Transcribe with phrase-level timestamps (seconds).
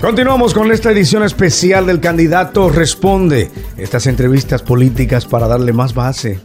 [0.00, 3.50] Continuamos con esta edición especial del candidato Responde.
[3.78, 6.38] Estas entrevistas políticas para darle más base,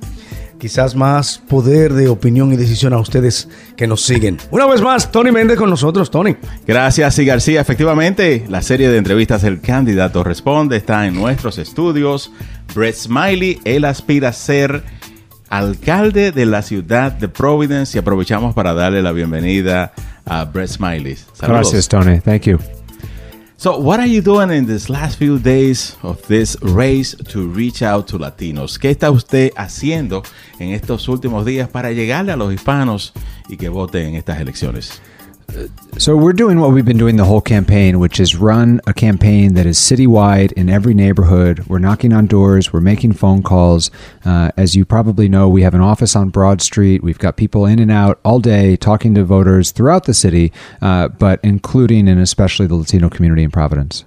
[0.58, 4.38] quizás más poder de opinión y decisión a ustedes que nos siguen.
[4.52, 6.38] Una vez más, Tony Méndez con nosotros, Tony.
[6.66, 7.60] Gracias, y García.
[7.60, 12.32] Efectivamente, la serie de entrevistas El candidato Responde está en nuestros estudios.
[12.74, 14.82] Brett Smiley, él aspira a ser
[15.50, 19.92] alcalde de la ciudad de Providence y aprovechamos para darle la bienvenida
[20.26, 21.18] a Brett Smiley.
[21.34, 21.72] Saludos.
[21.72, 22.22] Gracias, Tony.
[22.22, 22.58] Thank you.
[23.62, 27.84] So, what are you doing in these last few days of this race to reach
[27.84, 28.80] out to Latinos?
[28.80, 30.24] ¿Qué está usted haciendo
[30.58, 33.14] en estos últimos días para llegarle a los hispanos
[33.50, 35.00] y que voten en estas elecciones?
[35.98, 39.54] So we're doing what we've been doing the whole campaign, which is run a campaign
[39.54, 41.68] that is citywide in every neighborhood.
[41.68, 43.92] We're knocking on doors, we're making phone calls.
[44.26, 47.04] Uh, as you probably know, we have an office on Broad Street.
[47.04, 50.52] We've got people in and out all day talking to voters throughout the city,
[50.82, 54.06] uh, but including and especially the Latino community in Providence.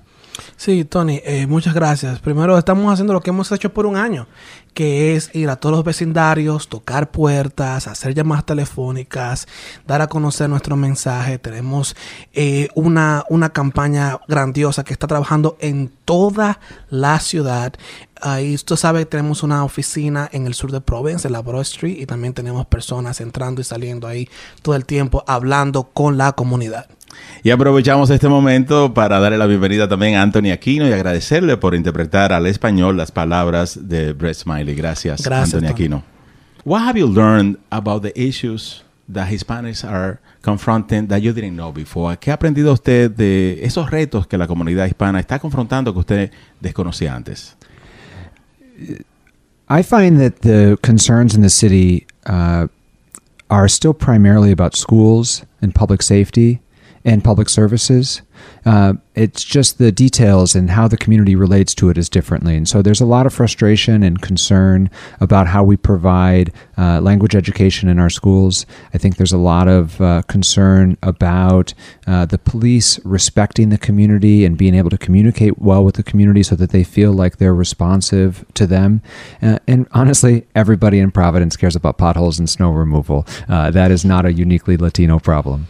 [0.57, 2.19] Sí, Tony, eh, muchas gracias.
[2.21, 4.27] Primero, estamos haciendo lo que hemos hecho por un año,
[4.73, 9.47] que es ir a todos los vecindarios, tocar puertas, hacer llamadas telefónicas,
[9.87, 11.39] dar a conocer nuestro mensaje.
[11.39, 11.97] Tenemos
[12.33, 17.75] eh, una, una campaña grandiosa que está trabajando en toda la ciudad.
[18.21, 21.99] Ahí usted sabe tenemos una oficina en el sur de Provence, en la Broad Street,
[22.01, 24.29] y también tenemos personas entrando y saliendo ahí
[24.63, 26.87] todo el tiempo hablando con la comunidad.
[27.43, 31.75] Y aprovechamos este momento para darle la bienvenida también a Anthony Aquino y agradecerle por
[31.75, 34.75] interpretar al español las palabras de Brett Smiley.
[34.75, 36.03] Gracias, Gracias Anthony Aquino.
[36.65, 41.73] What have you learned about the issues that Hispanics are confronting that you didn't know
[41.73, 42.17] before?
[42.17, 46.31] ¿Qué ha aprendido usted de esos retos que la comunidad hispana está confrontando que usted
[46.61, 47.57] desconocía antes?
[49.69, 52.69] I find that the concerns in the city uh,
[53.49, 56.61] are still primarily about schools and public safety
[57.05, 58.23] and public services.
[58.65, 62.57] Uh, it's just the details and how the community relates to it is differently.
[62.57, 64.91] And so there's a lot of frustration and concern
[65.21, 68.67] about how we provide uh, language education in our schools.
[68.93, 71.75] I think there's a lot of uh, concern about
[72.07, 76.43] uh, the police respecting the community and being able to communicate well with the community
[76.43, 79.03] so that they feel like they're responsive to them.
[79.43, 83.27] Uh, and honestly, everybody in Providence cares about potholes and snow removal.
[83.49, 85.69] Uh, that is not a uniquely Latino problem.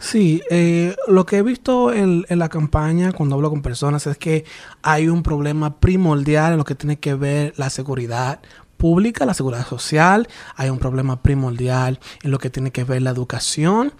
[0.00, 4.44] Sí, eh, lo que he visto en, la campaña cuando hablo con personas es que
[4.82, 8.40] hay un problema primordial en lo que tiene que ver la seguridad
[8.76, 13.10] pública, la seguridad social, hay un problema primordial en lo que tiene que ver la
[13.10, 13.92] educación.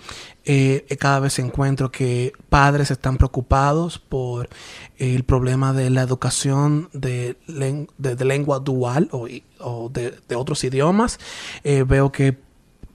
[0.44, 4.48] Eh, cada vez encuentro que padres están preocupados por
[4.96, 11.18] el problema de la educación de, de, de lengua dual o, de, otros idiomas.
[11.64, 12.38] Eh, veo que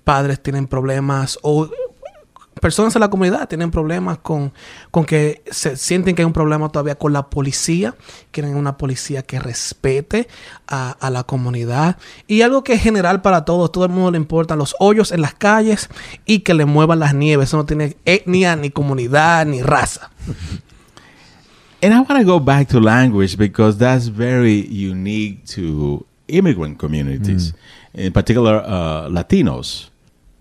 [0.03, 1.70] padres tienen problemas o
[2.63, 4.53] personas en la comunidad tienen problemas con,
[4.90, 7.94] con que se sienten que hay un problema todavía con la policía,
[8.31, 10.29] quieren una policía que respete
[10.66, 14.18] a, a, la comunidad y algo que es general para todos, todo el mundo le
[14.18, 15.90] importan los hoyos en las calles
[16.25, 20.09] y que le muevan las nieves, eso no tiene etnia, ni comunidad, ni raza.
[21.84, 27.52] And I want to go back to language because that's very unique to immigrant communities,
[27.52, 28.06] mm.
[28.06, 29.91] in particular uh, Latinos.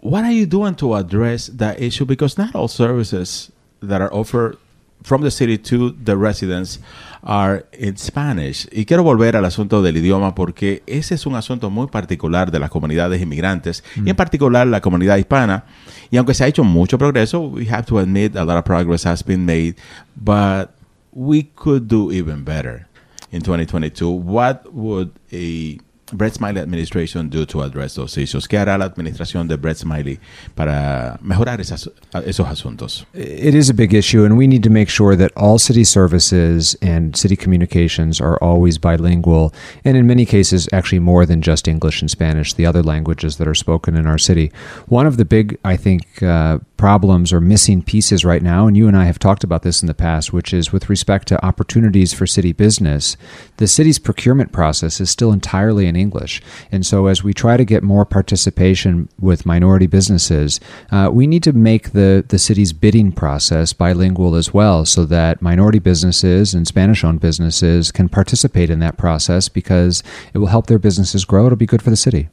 [0.03, 2.05] What are you doing to address that issue?
[2.05, 4.59] Because not all services that are offered
[5.03, 6.81] from the city to the residents
[7.23, 8.69] are in Spanish.
[8.73, 12.59] Y quiero volver al asunto del idioma porque ese es un asunto muy particular de
[12.59, 14.07] las comunidades inmigrantes mm.
[14.07, 15.65] y en particular la comunidad hispana.
[16.11, 19.05] Y aunque se ha hecho mucho progreso, we have to admit a lot of progress
[19.07, 19.77] has been made,
[20.17, 20.71] but
[21.13, 22.87] we could do even better
[23.31, 24.09] in 2022.
[24.09, 25.79] What would a
[26.13, 28.47] Brett Smiley administration do to address those issues?
[28.47, 30.19] ¿Qué hará la administración de Smiley
[30.55, 31.91] para mejorar esas,
[32.27, 33.07] esos asuntos?
[33.15, 36.77] It is a big issue, and we need to make sure that all city services
[36.83, 39.53] and city communications are always bilingual,
[39.85, 43.49] and in many cases, actually more than just English and Spanish, the other languages that
[43.49, 44.53] are spoken in our city.
[44.87, 48.89] One of the big, I think, uh, problems or missing pieces right now, and you
[48.89, 52.13] and I have talked about this in the past, which is with respect to opportunities
[52.13, 53.17] for city business.
[53.59, 56.43] The city's procurement process is still entirely in English.
[56.71, 60.61] And so, as we try to get more participation with minority businesses,
[60.91, 65.41] uh, we need to make the, the city's bidding process bilingual as well so that
[65.41, 70.03] minority businesses and Spanish owned businesses can participate in that process because
[70.35, 71.47] it will help their businesses grow.
[71.47, 72.29] It'll be good for the city.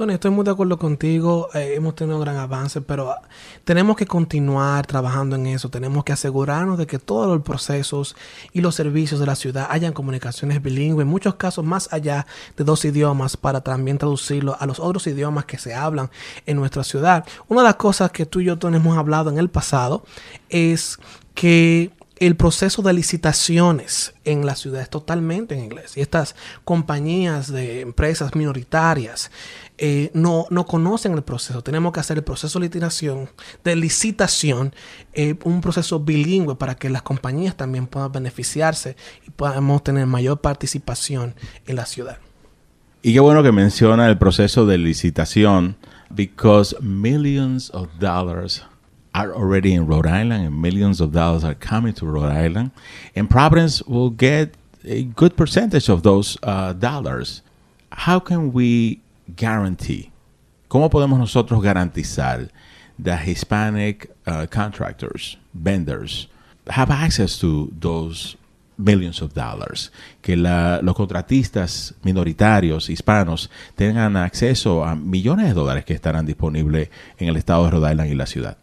[0.00, 1.50] Tony, estoy muy de acuerdo contigo.
[1.52, 3.14] Eh, hemos tenido gran avance, pero
[3.64, 5.68] tenemos que continuar trabajando en eso.
[5.68, 8.16] Tenemos que asegurarnos de que todos los procesos
[8.54, 12.26] y los servicios de la ciudad hayan comunicaciones bilingües, en muchos casos más allá
[12.56, 16.08] de dos idiomas, para también traducirlo a los otros idiomas que se hablan
[16.46, 17.26] en nuestra ciudad.
[17.48, 20.02] Una de las cosas que tú y yo, Tony, hemos hablado en el pasado
[20.48, 20.98] es
[21.34, 25.96] que el proceso de licitaciones en la ciudad es totalmente en inglés.
[25.96, 29.30] Y estas compañías de empresas minoritarias
[29.82, 31.62] eh, no, no conocen el proceso.
[31.62, 33.30] Tenemos que hacer el proceso de licitación,
[33.64, 34.74] de licitación,
[35.14, 38.94] eh, un proceso bilingüe para que las compañías también puedan beneficiarse
[39.26, 41.34] y podamos tener mayor participación
[41.66, 42.18] en la ciudad.
[43.02, 45.76] Y qué bueno que menciona el proceso de licitación,
[46.10, 48.62] because millions of dollars
[49.14, 52.72] are already in Rhode Island and millions of dollars are coming to Rhode Island,
[53.16, 57.42] and Providence will get a good percentage of those uh, dollars.
[57.90, 59.00] How can we
[59.36, 60.10] guarantee?
[60.68, 62.50] ¿Cómo podemos nosotros garantizar
[63.02, 66.28] that Hispanic uh, contractors, vendors,
[66.68, 68.36] have access to those
[68.76, 69.90] millions of dollars?
[70.22, 76.90] Que la, los contratistas minoritarios hispanos tengan acceso a millones de dólares que estarán disponibles
[77.18, 78.59] en el estado de Rhode Island y la ciudad.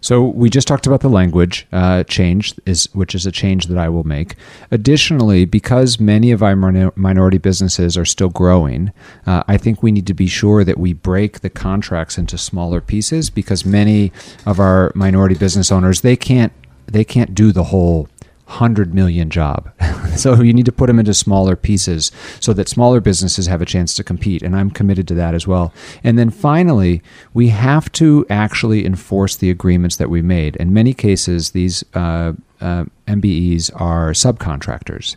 [0.00, 3.78] So we just talked about the language uh, change, is which is a change that
[3.78, 4.36] I will make.
[4.70, 8.92] Additionally, because many of our minor- minority businesses are still growing,
[9.26, 12.80] uh, I think we need to be sure that we break the contracts into smaller
[12.80, 14.12] pieces because many
[14.46, 16.52] of our minority business owners they can't
[16.86, 18.08] they can't do the whole
[18.48, 19.70] 100 million job.
[20.16, 22.10] so you need to put them into smaller pieces
[22.40, 24.42] so that smaller businesses have a chance to compete.
[24.42, 25.72] And I'm committed to that as well.
[26.02, 27.02] And then finally,
[27.34, 30.56] we have to actually enforce the agreements that we made.
[30.56, 35.16] In many cases, these uh, uh, MBEs are subcontractors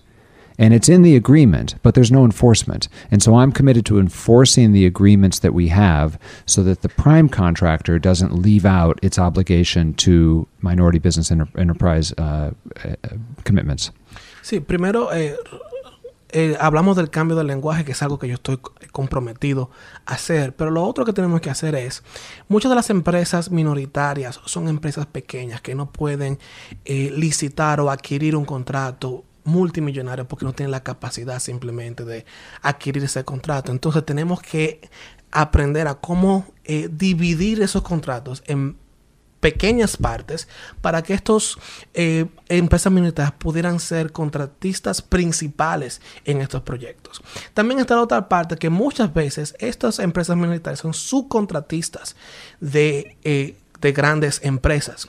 [0.62, 2.88] and it's in the agreement, but there's no enforcement.
[3.10, 7.30] And so I'm committed to enforcing the agreements that we have so that the prime
[7.30, 12.52] contractor doesn't leave out its obligation to minority business enter- enterprise uh,
[12.86, 12.96] uh,
[13.44, 13.92] commitments.
[14.44, 15.36] Sí, primero eh,
[16.30, 18.60] eh, hablamos del cambio del lenguaje, que es algo que yo estoy
[18.92, 19.72] comprometido
[20.06, 22.04] a hacer, pero lo otro que tenemos que hacer es,
[22.48, 26.38] muchas de las empresas minoritarias son empresas pequeñas que no pueden
[26.86, 32.26] eh, licitar o adquirir un contrato multimillonarios porque no tienen la capacidad simplemente de
[32.62, 33.72] adquirir ese contrato.
[33.72, 34.90] Entonces tenemos que
[35.32, 38.78] aprender a cómo eh, dividir esos contratos en
[39.42, 40.48] pequeñas partes
[40.80, 41.58] para que estos
[41.94, 47.22] eh, empresas minoritarias pudieran ser contratistas principales en estos proyectos.
[47.54, 52.16] También está la otra parte que muchas veces estas empresas minoritarias son subcontratistas
[52.60, 55.08] de, eh, de grandes empresas.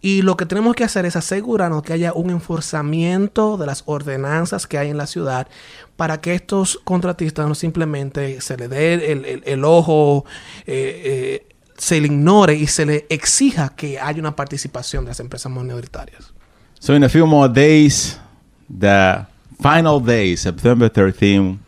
[0.00, 4.66] Y lo que tenemos que hacer es asegurarnos que haya un enforzamiento de las ordenanzas
[4.66, 5.48] que hay en la ciudad
[5.96, 10.24] para que estos contratistas no simplemente se le dé el, el, ojo,
[10.66, 15.20] eh, eh, se le ignore y se le exija que haya una participación de las
[15.20, 16.32] empresas minoritarias.
[16.80, 18.20] So in a few more days,
[18.68, 19.26] the
[19.60, 21.58] final day, September 13,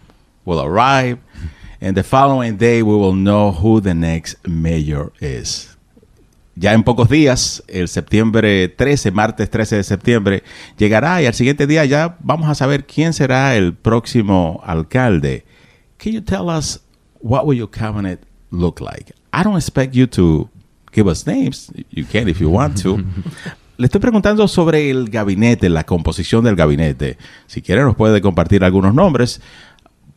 [0.44, 1.18] will arrive,
[1.80, 5.69] and the following day we will know who the next mayor is.
[6.60, 10.42] Ya en pocos días, el septiembre 13, martes 13 de septiembre,
[10.76, 15.46] llegará y al siguiente día ya vamos a saber quién será el próximo alcalde.
[15.96, 16.82] Can you tell us
[17.20, 18.20] what will your cabinet
[18.50, 19.14] look like?
[19.32, 20.50] I don't expect you to
[20.92, 21.72] give us names.
[21.88, 22.98] You can if you want to.
[23.78, 27.16] Le estoy preguntando sobre el gabinete, la composición del gabinete.
[27.46, 29.40] Si quiere nos puede compartir algunos nombres.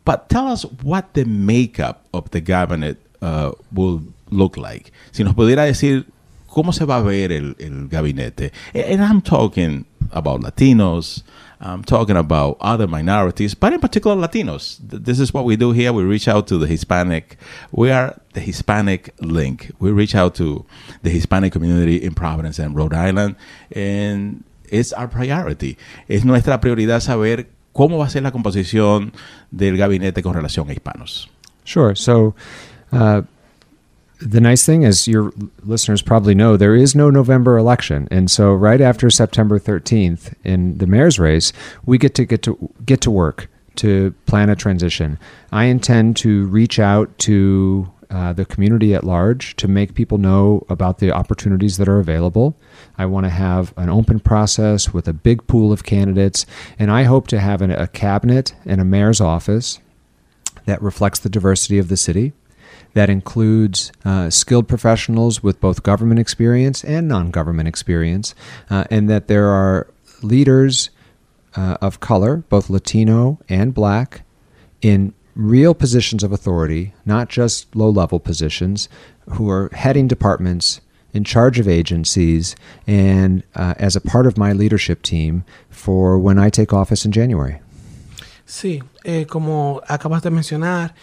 [0.04, 4.92] But tell us what the makeup of the cabinet uh, will look like.
[5.10, 6.12] Si nos pudiera decir
[6.54, 8.52] cómo se va a ver el, el gabinete.
[8.74, 11.24] And I'm talking about Latinos,
[11.60, 14.78] I'm talking about other minorities, but in particular Latinos.
[14.80, 15.92] This is what we do here.
[15.92, 17.38] We reach out to the Hispanic.
[17.72, 19.72] We are the Hispanic link.
[19.80, 20.64] We reach out to
[21.02, 23.34] the Hispanic community in Providence and Rhode Island,
[23.74, 25.76] and it's our priority.
[26.08, 29.12] Es nuestra prioridad saber cómo va a ser la composición
[29.50, 31.28] del gabinete con relación a hispanos.
[31.64, 31.96] Sure.
[31.96, 32.36] So,
[32.92, 33.22] uh,
[34.24, 38.54] the nice thing, as your listeners probably know, there is no November election, and so
[38.54, 41.52] right after September 13th in the mayor's race,
[41.84, 45.18] we get to get to get to work to plan a transition.
[45.52, 50.64] I intend to reach out to uh, the community at large to make people know
[50.68, 52.56] about the opportunities that are available.
[52.96, 56.46] I want to have an open process with a big pool of candidates,
[56.78, 59.80] and I hope to have an, a cabinet and a mayor's office
[60.64, 62.32] that reflects the diversity of the city
[62.94, 68.34] that includes uh, skilled professionals with both government experience and non government experience,
[68.70, 69.88] uh, and that there are
[70.22, 70.90] leaders
[71.56, 74.22] uh, of color, both Latino and black,
[74.80, 78.88] in real positions of authority, not just low level positions,
[79.30, 80.80] who are heading departments.
[81.12, 82.56] In charge of agencies,
[82.88, 87.12] and uh, as a part of my leadership team for when I take office in
[87.12, 87.60] January.
[88.46, 90.94] Sí, eh, como acabas de mencionar,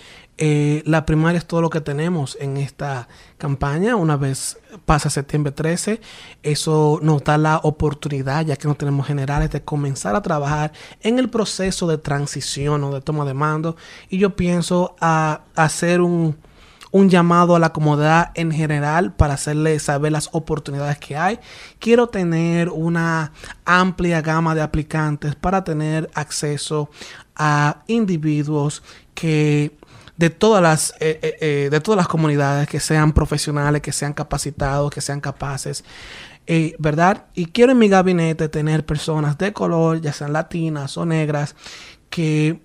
[0.43, 3.07] eh, la primaria es todo lo que tenemos en esta
[3.37, 3.95] campaña.
[3.95, 4.57] Una vez
[4.87, 6.01] pasa septiembre 13,
[6.41, 10.71] eso nos da la oportunidad, ya que no tenemos generales, de comenzar a trabajar
[11.01, 13.75] en el proceso de transición o de toma de mando.
[14.09, 16.35] Y yo pienso hacer un,
[16.89, 21.39] un llamado a la comunidad en general para hacerle saber las oportunidades que hay.
[21.77, 23.31] Quiero tener una
[23.63, 26.89] amplia gama de aplicantes para tener acceso
[27.35, 28.81] a individuos
[29.13, 29.79] que
[30.21, 34.13] de todas las eh, eh, eh, de todas las comunidades que sean profesionales, que sean
[34.13, 35.83] capacitados, que sean capaces.
[36.79, 37.27] ¿Verdad?
[37.33, 41.55] Y quiero en mi gabinete tener personas de color, ya sean latinas o negras,
[42.09, 42.59] que,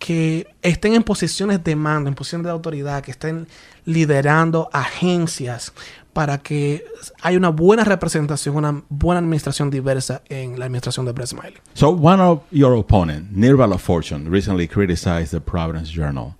[0.00, 3.46] que estén en posiciones de mando, en posiciones de autoridad, que estén
[3.84, 5.72] liderando agencias
[6.12, 6.84] para que
[7.22, 11.58] haya una buena representación, una buena administración diversa en la administración de Brett Smiley.
[11.74, 16.34] So one of your opponents, Nirvala Fortune, recently criticized the Providence Journal.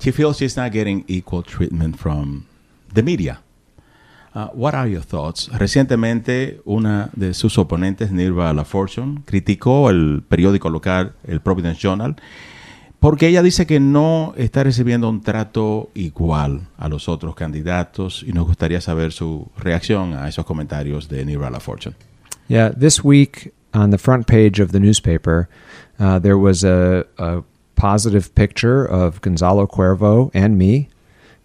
[0.00, 2.46] She feels she's not getting equal treatment from
[2.92, 3.42] the media.
[4.34, 5.50] Uh, what are your thoughts?
[5.52, 12.16] Recientemente, una de sus oponentes, Nirva La Fortune, criticó el periódico local, el Providence Journal,
[12.98, 18.32] porque ella dice que no está recibiendo un trato igual a los otros candidatos y
[18.32, 21.96] nos gustaría saber su reacción a esos comentarios de Nirva La Fortune.
[22.48, 25.48] Yeah, this week on the front page of the newspaper,
[25.98, 27.42] uh, there was a, a
[27.80, 30.90] positive picture of Gonzalo Cuervo and me,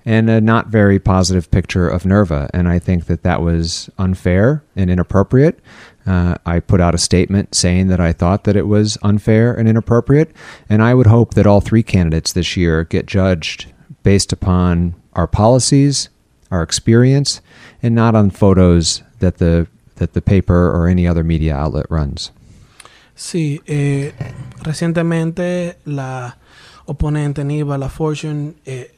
[0.04, 2.50] and a not very positive picture of Nerva.
[2.54, 5.62] And I think that that was unfair and inappropriate.
[6.06, 9.70] Uh, I put out a statement saying that I thought that it was unfair and
[9.70, 10.36] inappropriate.
[10.68, 13.72] And I would hope that all three candidates this year get judged
[14.04, 16.10] based upon our policies,
[16.51, 17.39] our experience,
[17.82, 22.32] and not on photos that the that the paper or any other media outlet runs.
[23.15, 24.12] Sí, eh,
[24.66, 26.38] recientemente la
[26.86, 28.96] oponente Niva, la Fortune, eh,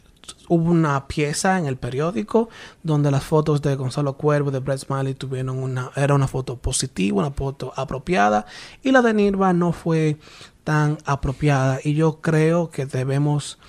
[0.47, 2.49] hubo una pieza en el periódico
[2.83, 7.19] donde las fotos de Gonzalo Cuervo, de Brett Smiley, tuvieron una, era una foto positiva,
[7.19, 8.45] una foto apropiada,
[8.81, 10.17] y la de Nirva no fue
[10.63, 11.79] tan apropiada.
[11.83, 13.59] Y yo creo que debemos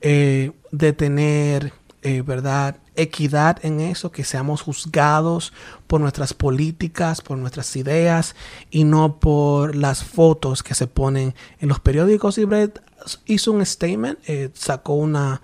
[0.00, 1.72] eh, de tener,
[2.02, 2.76] eh, ¿verdad?
[2.98, 5.52] Equidad en eso, que seamos juzgados
[5.86, 8.34] por nuestras políticas, por nuestras ideas
[8.70, 12.36] y no por las fotos que se ponen en los periódicos.
[12.38, 12.82] Y Brett
[13.26, 15.40] hizo un statement, eh, sacó una,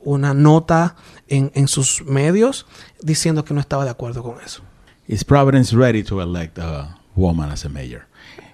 [0.00, 0.96] una nota
[1.26, 2.66] en, en sus medios
[3.02, 4.62] diciendo que no estaba de acuerdo con eso.
[5.08, 8.02] Is Providence ready to elect a woman as a mayor?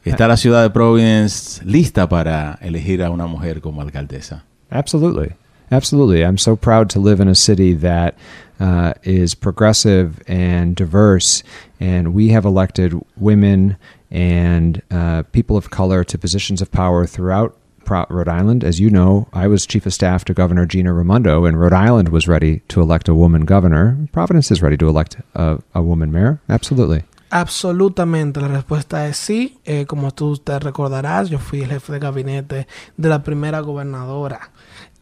[0.04, 4.44] ¿Está la ciudad de Providence lista para elegir a una mujer como alcaldesa?
[4.70, 5.34] Absolutely.
[5.70, 6.24] Absolutely.
[6.24, 8.16] I'm so proud to live in a city that
[8.60, 11.42] uh, is progressive and diverse,
[11.80, 13.76] and we have elected women
[14.10, 18.64] and uh, people of color to positions of power throughout Rhode Island.
[18.64, 22.08] As you know, I was chief of staff to Governor Gina Raimondo, and Rhode Island
[22.10, 23.98] was ready to elect a woman governor.
[24.12, 26.40] Providence is ready to elect a, a woman mayor.
[26.48, 27.04] Absolutely.
[27.30, 29.58] Absolutamente, la respuesta es sí.
[29.64, 32.66] Eh, como tú te recordarás, yo fui el jefe de gabinete
[32.96, 34.52] de la primera gobernadora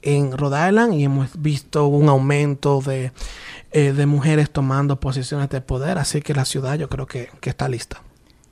[0.03, 3.13] en Rhode Island y hemos visto un aumento de,
[3.71, 7.51] eh, de mujeres tomando posiciones de poder, así que la ciudad yo creo que, que
[7.51, 8.03] está lista.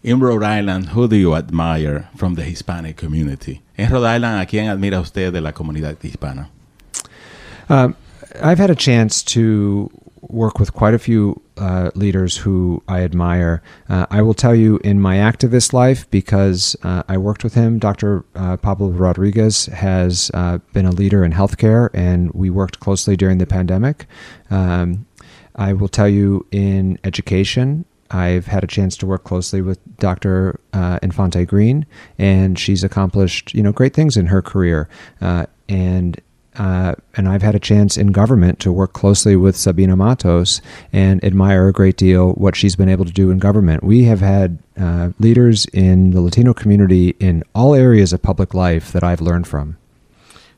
[0.03, 3.61] In Rhode Island, who do you admire from the Hispanic community?
[3.77, 6.49] En Rhode Island, ¿a quién admira usted de la comunidad hispana?
[7.69, 7.95] Um,
[8.43, 9.91] I've had a chance to
[10.23, 13.63] work with quite a few uh, leaders who I admire.
[13.89, 17.79] Uh, I will tell you in my activist life, because uh, I worked with him,
[17.79, 18.25] Dr.
[18.35, 23.39] Uh, Pablo Rodriguez has uh, been a leader in healthcare, and we worked closely during
[23.39, 24.07] the pandemic.
[24.51, 25.07] Um,
[25.57, 30.59] I will tell you in education, I've had a chance to work closely with Dr.
[30.73, 31.87] Uh, Infante Green,
[32.19, 34.89] and she's accomplished you know great things in her career.
[35.69, 36.21] and
[36.57, 40.61] uh, and I've had a chance in government to work closely with Sabina Matos
[40.93, 43.85] and admire a great deal what she's been able to do in government.
[43.85, 48.93] We have had uh, leaders in the Latino community in all areas of public life
[48.93, 49.77] that I've learned from.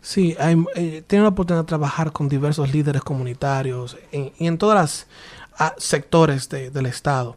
[0.01, 5.07] Sí, eh, la oportunidad de trabajar con diversos líderes comunitarios y en todas las
[5.79, 7.37] sectores de, del Estado.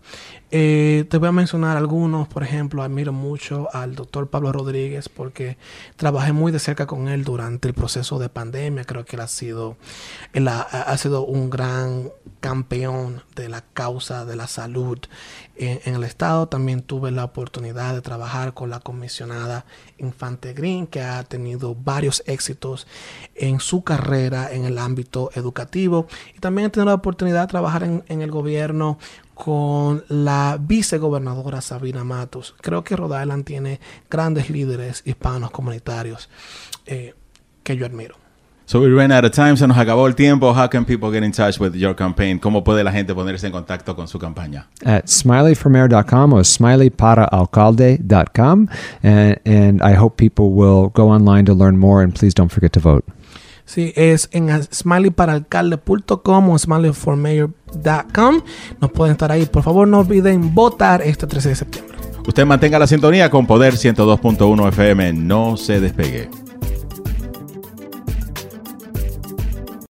[0.52, 5.58] Eh, te voy a mencionar algunos, por ejemplo, admiro mucho al doctor Pablo Rodríguez porque
[5.98, 8.86] trabajé muy de cerca con él durante el proceso de pandemia.
[8.86, 9.76] Creo que él ha sido,
[10.48, 12.10] ha, ha sido un gran
[12.46, 15.00] campeón de la causa de la salud
[15.56, 16.48] en, el Estado.
[16.48, 19.66] También tuve la oportunidad de trabajar con la comisionada
[19.98, 22.86] Infante Green, que ha tenido varios éxitos
[23.34, 26.06] en su carrera en el ámbito educativo.
[26.36, 29.00] Y también he tenido la oportunidad de trabajar en en el gobierno
[29.34, 32.56] con la vicegobernadora Sabina Matos.
[32.62, 36.30] Creo que Rhode Island tiene grandes líderes hispanos comunitarios
[36.86, 37.16] eh,
[37.64, 38.25] que yo admiro.
[38.68, 40.52] So we ran out of time, se nos acabó el tiempo.
[40.52, 42.40] How can people get in touch with your campaign?
[42.40, 44.68] ¿Cómo puede la gente ponerse en contacto con su campaña?
[44.84, 48.68] At smileyformayor.com or smileyparaalcalde.com.
[49.04, 52.72] And, and I hope people will go online to learn more and please don't forget
[52.72, 53.06] to vote.
[53.66, 58.42] Sí, es en smileyparaalcalde.com o smileyformayor.com.
[58.82, 59.46] Nos pueden estar ahí.
[59.46, 61.96] Por favor, no olviden votar este 13 de septiembre.
[62.28, 65.14] Usted mantenga la sintonía con Poder 102.1 FM.
[65.14, 66.45] No se despegue.